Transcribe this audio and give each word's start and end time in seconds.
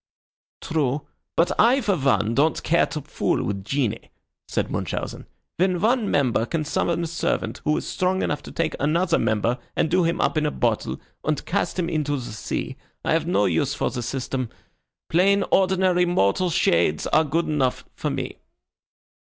"True; 0.61 1.05
but 1.35 1.51
I, 1.59 1.79
for 1.79 1.95
one, 1.95 2.33
don't 2.33 2.63
care 2.63 2.87
to 2.87 3.01
fool 3.01 3.43
with 3.43 3.63
genii," 3.63 4.09
said 4.47 4.71
Munchausen. 4.71 5.27
"When 5.57 5.79
one 5.79 6.09
member 6.09 6.47
can 6.47 6.65
summon 6.65 7.03
a 7.03 7.05
servant 7.05 7.61
who 7.65 7.77
is 7.77 7.85
strong 7.87 8.23
enough 8.23 8.41
to 8.41 8.51
take 8.51 8.75
another 8.79 9.19
member 9.19 9.59
and 9.75 9.91
do 9.91 10.03
him 10.03 10.19
up 10.19 10.39
in 10.39 10.47
a 10.47 10.49
bottle 10.49 10.99
and 11.23 11.45
cast 11.45 11.77
him 11.77 11.87
into 11.87 12.15
the 12.15 12.31
sea, 12.31 12.77
I 13.05 13.13
have 13.13 13.27
no 13.27 13.45
use 13.45 13.75
for 13.75 13.91
the 13.91 14.01
system. 14.01 14.49
Plain 15.07 15.43
ordinary 15.51 16.05
mortal 16.07 16.49
shades 16.49 17.05
are 17.05 17.23
good 17.23 17.45
enough 17.45 17.85
for 17.93 18.09
me." 18.09 18.37